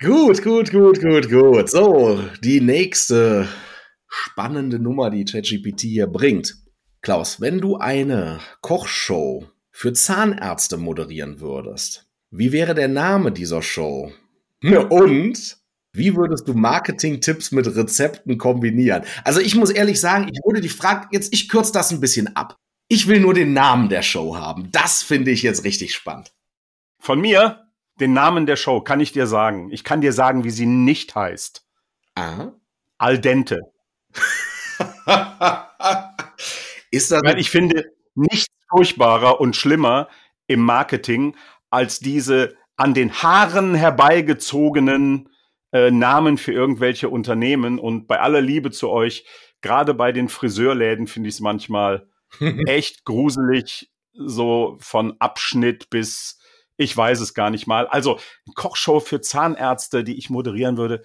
[0.00, 1.70] Gut, gut, gut, gut, gut.
[1.70, 3.46] So, die nächste
[4.12, 6.56] spannende Nummer, die ChatGPT hier bringt.
[7.00, 14.12] Klaus, wenn du eine Kochshow für Zahnärzte moderieren würdest, wie wäre der Name dieser Show?
[14.62, 15.56] Und
[15.94, 19.02] wie würdest du Marketing-Tipps mit Rezepten kombinieren?
[19.24, 22.36] Also ich muss ehrlich sagen, ich würde die Frage jetzt, ich kürze das ein bisschen
[22.36, 22.58] ab.
[22.88, 24.70] Ich will nur den Namen der Show haben.
[24.72, 26.32] Das finde ich jetzt richtig spannend.
[26.98, 27.66] Von mir,
[27.98, 29.70] den Namen der Show, kann ich dir sagen.
[29.72, 31.66] Ich kann dir sagen, wie sie nicht heißt.
[32.14, 32.54] Aha.
[32.98, 33.60] Al dente.
[36.90, 40.08] ist das Weil ich finde nichts furchtbarer und schlimmer
[40.46, 41.36] im Marketing
[41.70, 45.28] als diese an den Haaren herbeigezogenen
[45.72, 47.78] äh, Namen für irgendwelche Unternehmen.
[47.78, 49.26] Und bei aller Liebe zu euch,
[49.60, 52.08] gerade bei den Friseurläden finde ich es manchmal
[52.66, 56.38] echt gruselig, so von Abschnitt bis
[56.76, 57.86] ich weiß es gar nicht mal.
[57.86, 58.18] Also
[58.54, 61.02] Kochshow für Zahnärzte, die ich moderieren würde,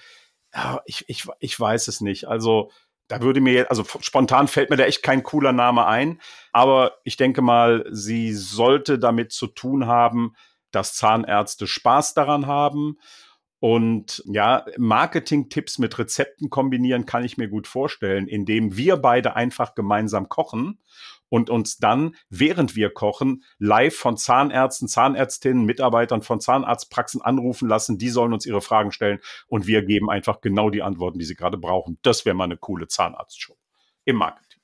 [0.53, 2.27] ja, ich, ich, ich weiß es nicht.
[2.27, 2.71] Also
[3.07, 6.19] da würde mir, also spontan fällt mir da echt kein cooler Name ein,
[6.51, 10.35] aber ich denke mal, sie sollte damit zu tun haben,
[10.71, 12.97] dass Zahnärzte Spaß daran haben.
[13.59, 19.73] Und ja, Marketing-Tipps mit Rezepten kombinieren kann ich mir gut vorstellen, indem wir beide einfach
[19.73, 20.79] gemeinsam kochen
[21.29, 27.97] und uns dann, während wir kochen, live von Zahnärzten, Zahnärztinnen, Mitarbeitern von Zahnarztpraxen anrufen lassen.
[27.97, 31.35] Die sollen uns ihre Fragen stellen und wir geben einfach genau die Antworten, die sie
[31.35, 31.97] gerade brauchen.
[32.03, 33.57] Das wäre mal eine coole Zahnarztshow
[34.05, 34.61] im Marketing.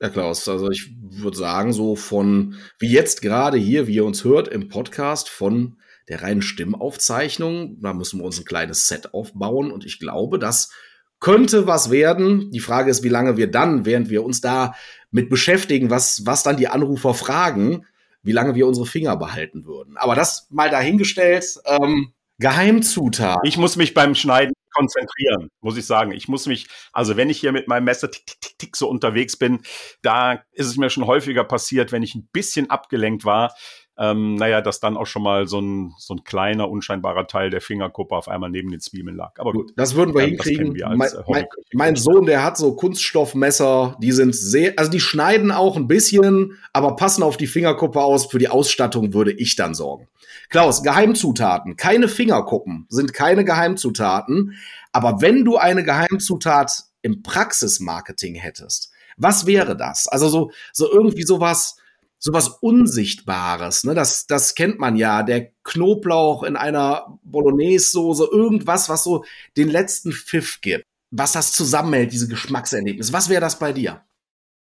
[0.00, 4.24] Ja, Klaus, also ich würde sagen, so von, wie jetzt gerade hier, wie ihr uns
[4.24, 9.70] hört im Podcast, von der reinen Stimmaufzeichnung, da müssen wir uns ein kleines Set aufbauen
[9.72, 10.70] und ich glaube, das
[11.18, 12.50] könnte was werden.
[12.50, 14.74] Die Frage ist, wie lange wir dann, während wir uns da
[15.10, 17.86] mit beschäftigen, was, was dann die Anrufer fragen,
[18.22, 19.96] wie lange wir unsere Finger behalten würden.
[19.96, 21.56] Aber das mal dahingestellt.
[21.64, 23.38] Ähm, Geheimzutat.
[23.44, 26.12] Ich muss mich beim Schneiden konzentrieren, muss ich sagen.
[26.12, 28.88] Ich muss mich, also wenn ich hier mit meinem Messer tick, tick, tick, tick so
[28.90, 29.60] unterwegs bin,
[30.02, 33.54] da ist es mir schon häufiger passiert, wenn ich ein bisschen abgelenkt war,
[33.98, 37.60] ähm, naja, dass dann auch schon mal so ein, so ein kleiner, unscheinbarer Teil der
[37.60, 39.32] Fingerkuppe auf einmal neben den Zwiebeln lag.
[39.38, 39.72] Aber gut.
[39.76, 40.74] Das würden wir ähm, hinkriegen.
[40.74, 45.00] Wir mein, äh, mein, mein, Sohn, der hat so Kunststoffmesser, die sind sehr, also die
[45.00, 48.26] schneiden auch ein bisschen, aber passen auf die Fingerkuppe aus.
[48.26, 50.08] Für die Ausstattung würde ich dann sorgen.
[50.50, 51.76] Klaus, Geheimzutaten.
[51.76, 54.56] Keine Fingerkuppen sind keine Geheimzutaten.
[54.92, 60.06] Aber wenn du eine Geheimzutat im Praxismarketing hättest, was wäre das?
[60.08, 61.76] Also so, so irgendwie sowas,
[62.18, 63.94] sowas Unsichtbares, ne?
[63.94, 65.22] Das, das kennt man ja.
[65.22, 69.24] Der Knoblauch in einer Bolognese-Soße, irgendwas, was so
[69.56, 70.84] den letzten Pfiff gibt.
[71.10, 73.12] Was das zusammenhält, diese Geschmackserlebnis.
[73.12, 74.04] Was wäre das bei dir?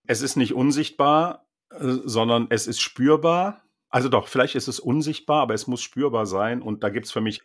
[0.07, 3.63] Es ist nicht unsichtbar, äh, sondern es ist spürbar.
[3.89, 6.61] Also doch, vielleicht ist es unsichtbar, aber es muss spürbar sein.
[6.61, 7.41] Und da gibt es für mich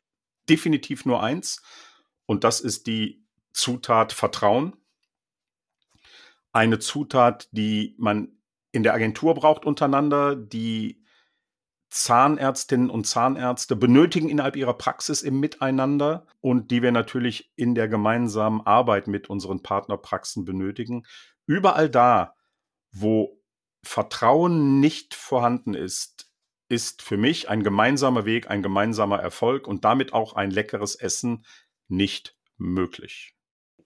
[0.48, 1.62] definitiv nur eins.
[2.26, 4.76] Und das ist die Zutat Vertrauen.
[6.52, 8.39] Eine Zutat, die man
[8.72, 11.04] in der Agentur braucht untereinander, die
[11.90, 17.88] Zahnärztinnen und Zahnärzte benötigen innerhalb ihrer Praxis im Miteinander und die wir natürlich in der
[17.88, 21.04] gemeinsamen Arbeit mit unseren Partnerpraxen benötigen.
[21.46, 22.36] Überall da,
[22.92, 23.42] wo
[23.82, 26.30] Vertrauen nicht vorhanden ist,
[26.68, 31.44] ist für mich ein gemeinsamer Weg, ein gemeinsamer Erfolg und damit auch ein leckeres Essen
[31.88, 33.34] nicht möglich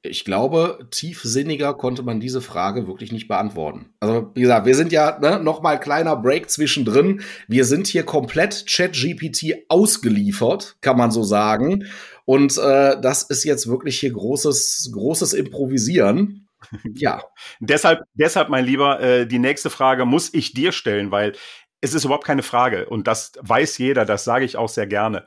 [0.07, 3.95] ich glaube, tiefsinniger konnte man diese Frage wirklich nicht beantworten.
[4.01, 7.23] Also, wie gesagt, wir sind ja ne, noch mal kleiner Break zwischendrin.
[7.49, 11.87] Wir sind hier komplett ChatGPT ausgeliefert, kann man so sagen.
[12.27, 16.40] Und äh, das ist jetzt wirklich hier großes, großes Improvisieren.
[16.95, 17.23] Ja.
[17.61, 21.35] deshalb, deshalb, mein Lieber, äh, die nächste Frage muss ich dir stellen, weil
[21.83, 22.87] es ist überhaupt keine Frage.
[22.88, 25.27] Und das weiß jeder, das sage ich auch sehr gerne.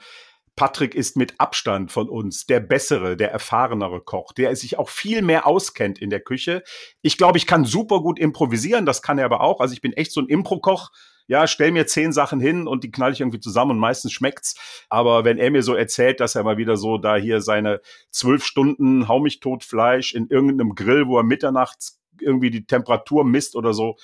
[0.58, 5.22] Patrick ist mit Abstand von uns der bessere, der erfahrenere Koch, der sich auch viel
[5.22, 6.63] mehr auskennt in der Küche.
[7.04, 9.62] Ich glaube, ich kann super gut improvisieren, das kann er aber auch.
[9.62, 10.89] Also ich bin echt so ein Impro-Koch.
[11.28, 14.86] Ja, stell mir zehn Sachen hin und die knall ich irgendwie zusammen und meistens schmeckt's.
[14.89, 18.43] Aber wenn er mir so erzählt, dass er mal wieder so da hier seine zwölf
[18.43, 23.56] Stunden hau mich tot Fleisch in irgendeinem Grill, wo er mitternachts irgendwie die Temperatur misst
[23.56, 23.98] oder so,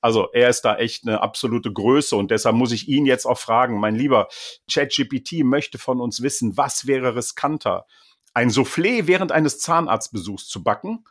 [0.00, 3.38] also er ist da echt eine absolute Größe und deshalb muss ich ihn jetzt auch
[3.38, 4.28] fragen, mein lieber
[4.70, 7.86] ChatGPT möchte von uns wissen, was wäre riskanter?
[8.32, 11.04] Ein Soufflé während eines Zahnarztbesuchs zu backen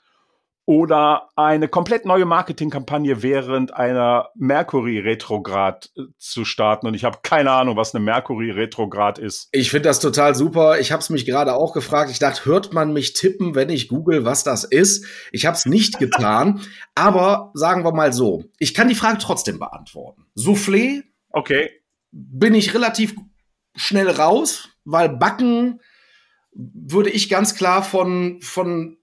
[0.70, 6.86] oder eine komplett neue Marketingkampagne während einer Mercury-Retrograd äh, zu starten.
[6.86, 9.50] Und ich habe keine Ahnung, was eine Mercury-Retrograd ist.
[9.52, 10.80] Ich finde das total super.
[10.80, 12.12] Ich habe es mich gerade auch gefragt.
[12.12, 15.08] Ich dachte, hört man mich tippen, wenn ich google, was das ist?
[15.32, 16.62] Ich habe es nicht getan.
[16.94, 20.28] Aber sagen wir mal so, ich kann die Frage trotzdem beantworten.
[20.38, 21.02] Soufflé.
[21.32, 21.72] Okay.
[22.12, 23.16] Bin ich relativ
[23.76, 25.80] schnell raus, weil Backen
[26.54, 28.99] würde ich ganz klar von, von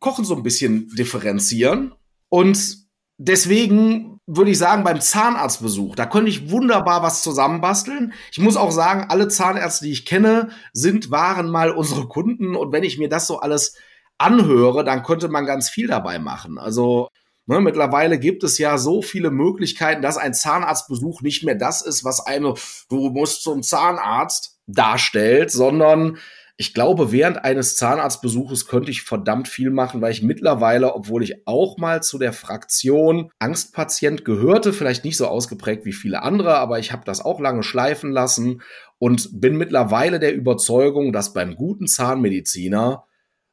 [0.00, 1.94] Kochen so ein bisschen differenzieren.
[2.28, 2.78] Und
[3.18, 8.12] deswegen würde ich sagen, beim Zahnarztbesuch, da könnte ich wunderbar was zusammenbasteln.
[8.32, 12.56] Ich muss auch sagen, alle Zahnärzte, die ich kenne, sind, waren mal unsere Kunden.
[12.56, 13.76] Und wenn ich mir das so alles
[14.18, 16.58] anhöre, dann könnte man ganz viel dabei machen.
[16.58, 17.08] Also
[17.46, 22.04] ne, mittlerweile gibt es ja so viele Möglichkeiten, dass ein Zahnarztbesuch nicht mehr das ist,
[22.04, 22.54] was eine,
[22.88, 26.18] du musst zum Zahnarzt darstellt, sondern
[26.60, 31.46] ich glaube, während eines Zahnarztbesuches könnte ich verdammt viel machen, weil ich mittlerweile, obwohl ich
[31.46, 36.78] auch mal zu der Fraktion Angstpatient gehörte, vielleicht nicht so ausgeprägt wie viele andere, aber
[36.78, 38.60] ich habe das auch lange schleifen lassen
[38.98, 43.06] und bin mittlerweile der Überzeugung, dass beim guten Zahnmediziner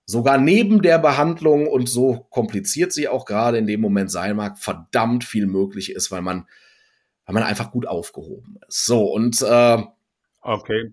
[0.06, 4.60] sogar neben der Behandlung und so kompliziert sie auch gerade in dem Moment sein mag,
[4.60, 6.46] verdammt viel möglich ist, weil man,
[7.26, 8.86] weil man einfach gut aufgehoben ist.
[8.86, 9.82] So und äh,
[10.42, 10.92] okay,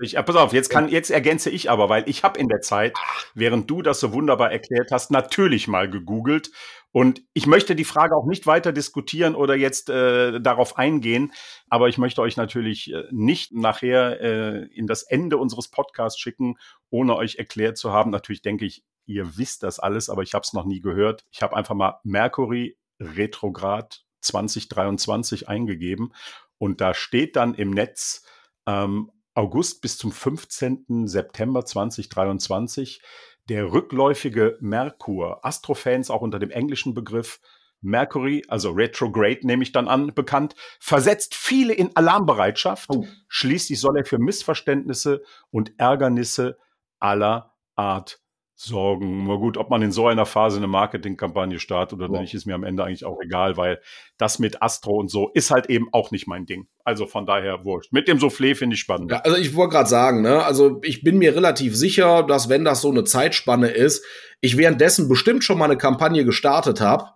[0.00, 2.60] ich, äh, pass auf, jetzt kann, jetzt ergänze ich aber, weil ich habe in der
[2.60, 2.96] Zeit,
[3.34, 6.50] während du das so wunderbar erklärt hast, natürlich mal gegoogelt.
[6.90, 11.32] Und ich möchte die Frage auch nicht weiter diskutieren oder jetzt äh, darauf eingehen,
[11.68, 16.56] aber ich möchte euch natürlich äh, nicht nachher äh, in das Ende unseres Podcasts schicken,
[16.90, 18.10] ohne euch erklärt zu haben.
[18.10, 21.24] Natürlich denke ich, ihr wisst das alles, aber ich habe es noch nie gehört.
[21.32, 26.12] Ich habe einfach mal Mercury Retrograd 2023 eingegeben.
[26.58, 28.24] Und da steht dann im Netz
[28.66, 31.06] ähm, August bis zum 15.
[31.06, 33.02] September 2023
[33.48, 35.44] der rückläufige Merkur.
[35.44, 37.40] Astrofans auch unter dem englischen Begriff
[37.80, 42.88] Mercury, also Retrograde nehme ich dann an, bekannt, versetzt viele in Alarmbereitschaft.
[42.90, 43.06] Oh.
[43.28, 46.56] Schließlich soll er für Missverständnisse und Ärgernisse
[46.98, 48.23] aller Art
[48.56, 49.24] Sorgen.
[49.24, 52.20] Nur gut, ob man in so einer Phase eine Marketingkampagne startet oder ja.
[52.20, 53.80] nicht, ist mir am Ende eigentlich auch egal, weil
[54.16, 56.68] das mit Astro und so ist halt eben auch nicht mein Ding.
[56.84, 57.92] Also von daher wurscht.
[57.92, 59.10] Mit dem Soufflé finde ich spannend.
[59.10, 62.64] Ja, also ich wollte gerade sagen, ne, also ich bin mir relativ sicher, dass wenn
[62.64, 64.04] das so eine Zeitspanne ist,
[64.40, 67.06] ich währenddessen bestimmt schon mal eine Kampagne gestartet habe.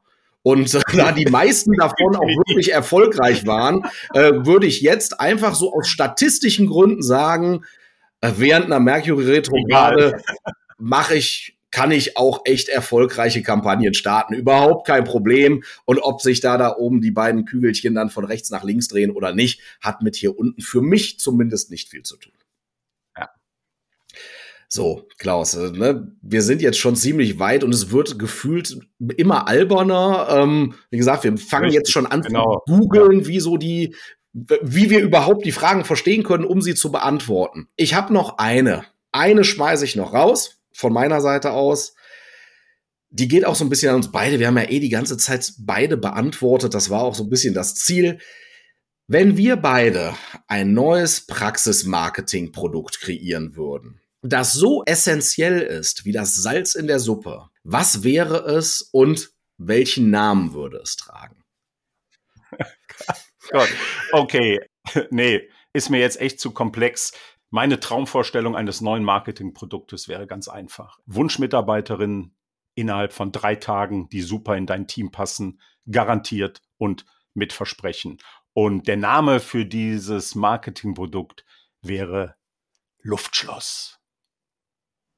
[0.43, 5.73] Und da die meisten davon auch wirklich erfolgreich waren, äh, würde ich jetzt einfach so
[5.73, 7.65] aus statistischen Gründen sagen,
[8.23, 10.21] äh, während einer Mercury Retrograde
[10.79, 14.35] mache ich kann ich auch echt erfolgreiche Kampagnen starten.
[14.35, 15.65] Überhaupt kein Problem.
[15.85, 19.11] Und ob sich da da oben die beiden Kügelchen dann von rechts nach links drehen
[19.11, 22.33] oder nicht, hat mit hier unten für mich zumindest nicht viel zu tun.
[23.17, 23.29] Ja.
[24.69, 28.79] So, Klaus, äh, ne, wir sind jetzt schon ziemlich weit und es wird gefühlt
[29.17, 30.29] immer alberner.
[30.31, 32.63] Ähm, wie gesagt, wir fangen Richtig, jetzt schon an genau.
[32.67, 33.95] zu googeln, wie so die,
[34.33, 37.69] wie wir überhaupt die Fragen verstehen können, um sie zu beantworten.
[37.77, 38.85] Ich habe noch eine.
[39.11, 41.95] Eine schmeiße ich noch raus von meiner Seite aus.
[43.11, 44.39] Die geht auch so ein bisschen an uns beide.
[44.39, 46.73] Wir haben ja eh die ganze Zeit beide beantwortet.
[46.73, 48.21] Das war auch so ein bisschen das Ziel.
[49.09, 50.15] Wenn wir beide
[50.47, 57.49] ein neues Praxis-Marketing-Produkt kreieren würden, das so essentiell ist wie das Salz in der Suppe,
[57.65, 61.43] was wäre es und welchen Namen würde es tragen?
[63.51, 63.69] Gott.
[64.13, 64.61] Okay,
[65.11, 67.13] nee, ist mir jetzt echt zu komplex.
[67.51, 70.99] Meine Traumvorstellung eines neuen Marketingproduktes wäre ganz einfach.
[71.07, 72.35] Wunschmitarbeiterin
[72.75, 78.19] innerhalb von drei Tagen, die super in dein Team passen, garantiert und mit Versprechen.
[78.53, 81.45] Und der Name für dieses Marketingprodukt
[81.81, 82.37] wäre
[83.01, 83.99] Luftschloss.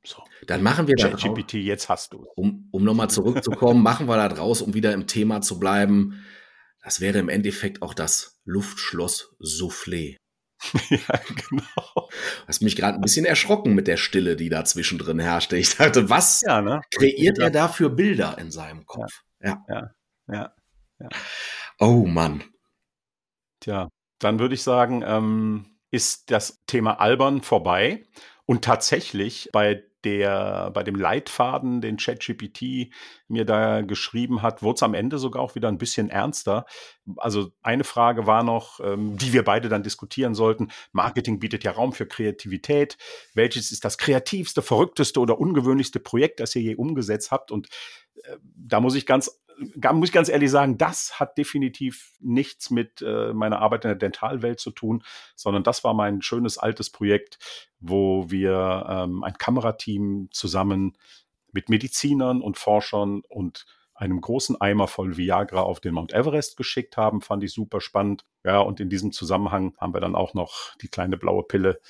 [0.04, 0.22] So.
[0.46, 2.26] Dann machen wir da GPT, jetzt hast du.
[2.36, 6.24] Um, um nochmal zurückzukommen, machen wir da draus, um wieder im Thema zu bleiben.
[6.82, 10.16] Das wäre im Endeffekt auch das Luftschloss Soufflé.
[10.90, 12.08] ja, genau.
[12.46, 15.56] Hast mich gerade ein bisschen erschrocken mit der Stille, die da zwischendrin herrschte.
[15.56, 16.82] Ich dachte, was ja, ne?
[16.94, 19.22] kreiert er da für Bilder in seinem Kopf?
[19.42, 19.64] Ja.
[19.68, 19.90] ja,
[20.28, 20.54] ja,
[20.98, 21.08] ja.
[21.78, 22.44] Oh Mann.
[23.60, 28.04] Tja, dann würde ich sagen, ähm, ist das Thema Albern vorbei.
[28.46, 32.92] Und tatsächlich bei der bei dem Leitfaden, den ChatGPT
[33.28, 36.66] mir da geschrieben hat, wurde es am Ende sogar auch wieder ein bisschen ernster.
[37.16, 40.70] Also eine Frage war noch, ähm, die wir beide dann diskutieren sollten.
[40.92, 42.96] Marketing bietet ja Raum für Kreativität.
[43.34, 47.50] Welches ist das kreativste, verrückteste oder ungewöhnlichste Projekt, das ihr je umgesetzt habt?
[47.50, 47.68] Und
[48.24, 49.40] äh, da muss ich ganz
[49.92, 53.96] muss ich ganz ehrlich sagen, das hat definitiv nichts mit äh, meiner Arbeit in der
[53.96, 55.02] Dentalwelt zu tun,
[55.36, 57.38] sondern das war mein schönes altes Projekt,
[57.78, 60.96] wo wir ähm, ein Kamerateam zusammen
[61.52, 66.96] mit Medizinern und Forschern und einem großen Eimer voll Viagra auf den Mount Everest geschickt
[66.96, 68.24] haben, fand ich super spannend.
[68.44, 71.80] Ja, und in diesem Zusammenhang haben wir dann auch noch die kleine blaue Pille,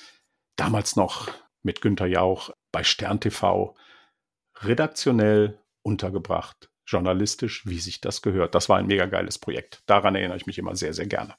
[0.57, 1.29] damals noch
[1.63, 3.75] mit Günter Jauch bei Stern TV
[4.61, 8.55] redaktionell untergebracht journalistisch, wie sich das gehört.
[8.55, 9.81] Das war ein mega geiles Projekt.
[9.85, 11.35] Daran erinnere ich mich immer sehr, sehr gerne.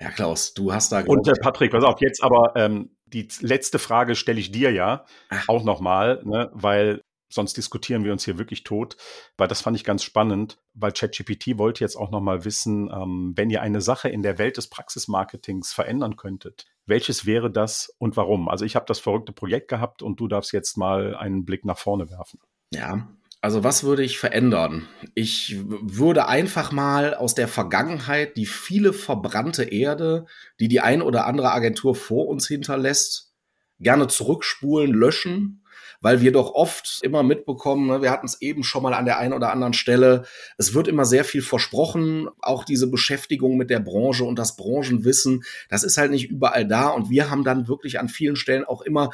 [0.00, 1.02] Ja, Klaus, du hast da.
[1.04, 5.04] Und äh, Patrick, pass auf, jetzt aber ähm, die letzte Frage stelle ich dir ja
[5.28, 5.48] Ach.
[5.48, 8.96] auch nochmal, ne, weil sonst diskutieren wir uns hier wirklich tot.
[9.36, 13.50] Weil das fand ich ganz spannend, weil ChatGPT wollte jetzt auch nochmal wissen, ähm, wenn
[13.50, 18.48] ihr eine Sache in der Welt des Praxismarketings verändern könntet, welches wäre das und warum?
[18.48, 21.78] Also ich habe das verrückte Projekt gehabt und du darfst jetzt mal einen Blick nach
[21.78, 22.40] vorne werfen.
[22.72, 23.08] Ja,
[23.42, 24.88] also was würde ich verändern?
[25.14, 30.26] Ich würde einfach mal aus der Vergangenheit die viele verbrannte Erde,
[30.60, 33.34] die die ein oder andere Agentur vor uns hinterlässt,
[33.80, 35.64] gerne zurückspulen, löschen,
[36.00, 39.18] weil wir doch oft immer mitbekommen, ne, wir hatten es eben schon mal an der
[39.18, 40.24] einen oder anderen Stelle,
[40.56, 45.42] es wird immer sehr viel versprochen, auch diese Beschäftigung mit der Branche und das Branchenwissen,
[45.68, 48.82] das ist halt nicht überall da und wir haben dann wirklich an vielen Stellen auch
[48.82, 49.10] immer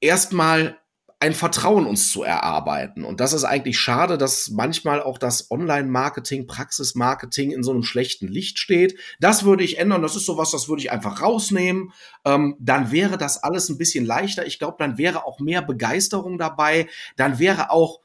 [0.00, 0.78] erstmal
[1.20, 3.04] ein Vertrauen uns zu erarbeiten.
[3.04, 8.28] Und das ist eigentlich schade, dass manchmal auch das Online-Marketing, Praxis-Marketing in so einem schlechten
[8.28, 8.98] Licht steht.
[9.18, 10.02] Das würde ich ändern.
[10.02, 11.92] Das ist sowas, das würde ich einfach rausnehmen.
[12.24, 14.46] Ähm, dann wäre das alles ein bisschen leichter.
[14.46, 16.88] Ich glaube, dann wäre auch mehr Begeisterung dabei.
[17.16, 18.00] Dann wäre auch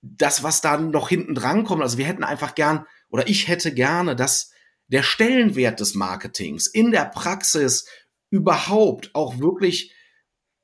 [0.00, 1.82] das, was da noch hinten dran kommt.
[1.82, 4.52] Also wir hätten einfach gern, oder ich hätte gerne, dass
[4.86, 7.88] der Stellenwert des Marketings in der Praxis
[8.30, 9.92] überhaupt auch wirklich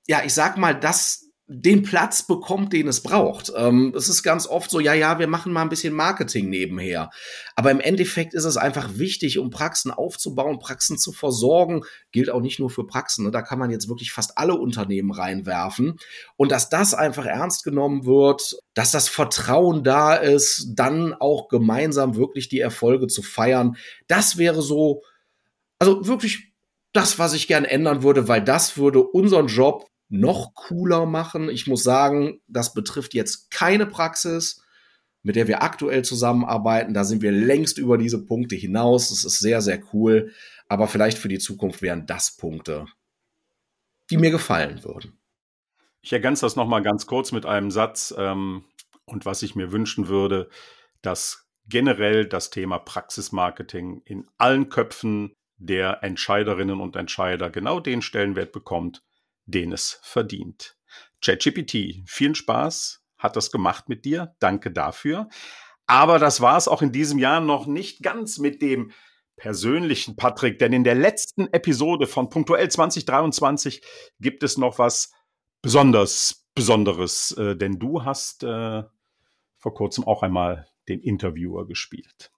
[0.06, 1.21] ja, ich sag mal, das
[1.54, 3.52] den Platz bekommt, den es braucht.
[3.54, 7.10] Ähm, es ist ganz oft so, ja, ja, wir machen mal ein bisschen Marketing nebenher.
[7.54, 11.82] Aber im Endeffekt ist es einfach wichtig, um Praxen aufzubauen, Praxen zu versorgen.
[12.10, 13.26] Gilt auch nicht nur für Praxen.
[13.26, 13.30] Ne?
[13.30, 15.98] Da kann man jetzt wirklich fast alle Unternehmen reinwerfen.
[16.36, 22.16] Und dass das einfach ernst genommen wird, dass das Vertrauen da ist, dann auch gemeinsam
[22.16, 23.76] wirklich die Erfolge zu feiern,
[24.08, 25.02] das wäre so,
[25.78, 26.52] also wirklich
[26.92, 31.48] das, was ich gern ändern würde, weil das würde unseren Job noch cooler machen.
[31.48, 34.62] Ich muss sagen, das betrifft jetzt keine Praxis,
[35.22, 36.92] mit der wir aktuell zusammenarbeiten.
[36.92, 39.08] Da sind wir längst über diese Punkte hinaus.
[39.08, 40.30] Das ist sehr, sehr cool.
[40.68, 42.84] Aber vielleicht für die Zukunft wären das Punkte,
[44.10, 45.18] die mir gefallen würden.
[46.02, 48.14] Ich ergänze das nochmal ganz kurz mit einem Satz.
[48.16, 48.64] Ähm,
[49.06, 50.50] und was ich mir wünschen würde,
[51.00, 58.52] dass generell das Thema Praxismarketing in allen Köpfen der Entscheiderinnen und Entscheider genau den Stellenwert
[58.52, 59.02] bekommt,
[59.52, 60.76] den es verdient.
[61.24, 64.34] ChatGPT, vielen Spaß, hat das gemacht mit dir.
[64.40, 65.28] Danke dafür.
[65.86, 68.92] Aber das war es auch in diesem Jahr noch nicht ganz mit dem
[69.36, 73.82] persönlichen Patrick, denn in der letzten Episode von Punktuell 2023
[74.20, 75.12] gibt es noch was
[75.62, 78.82] besonders Besonderes, äh, denn du hast äh,
[79.56, 82.30] vor kurzem auch einmal den Interviewer gespielt.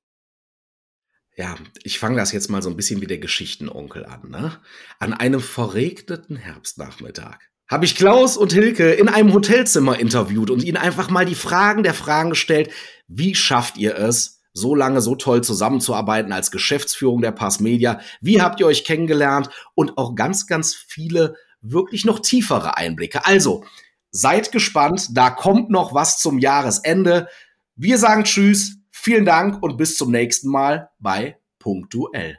[1.36, 4.30] Ja, ich fange das jetzt mal so ein bisschen wie der Geschichtenonkel an.
[4.30, 4.60] Ne?
[5.00, 10.76] An einem verregneten Herbstnachmittag habe ich Klaus und Hilke in einem Hotelzimmer interviewt und ihnen
[10.76, 12.70] einfach mal die Fragen der Fragen gestellt,
[13.08, 18.00] wie schafft ihr es, so lange so toll zusammenzuarbeiten als Geschäftsführung der Pass Media?
[18.20, 19.50] Wie habt ihr euch kennengelernt?
[19.74, 23.26] Und auch ganz, ganz viele wirklich noch tiefere Einblicke.
[23.26, 23.64] Also,
[24.10, 27.28] seid gespannt, da kommt noch was zum Jahresende.
[27.74, 32.38] Wir sagen Tschüss, vielen Dank und bis zum nächsten Mal bei Punktuell.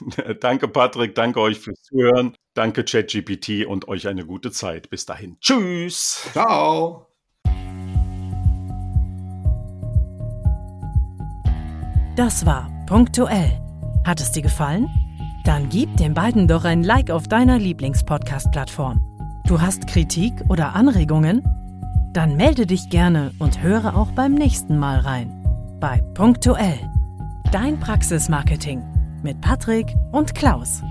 [0.40, 1.14] danke, Patrick.
[1.14, 2.36] Danke euch fürs Zuhören.
[2.54, 4.90] Danke, ChatGPT und euch eine gute Zeit.
[4.90, 5.38] Bis dahin.
[5.40, 6.28] Tschüss.
[6.32, 7.06] Ciao.
[12.16, 13.60] Das war punktuell.
[14.04, 14.88] Hat es dir gefallen?
[15.44, 19.00] Dann gib den beiden doch ein Like auf deiner Lieblingspodcast-Plattform.
[19.46, 21.42] Du hast Kritik oder Anregungen?
[22.12, 25.37] Dann melde dich gerne und höre auch beim nächsten Mal rein.
[25.80, 26.80] Bei Punktuell.
[27.52, 28.82] Dein Praxismarketing
[29.22, 30.82] mit Patrick und Klaus.